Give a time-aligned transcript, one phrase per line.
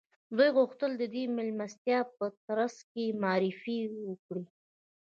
[0.37, 4.43] دوی غوښتل د دې مېلمستیا په ترڅ کې معرفي وکړي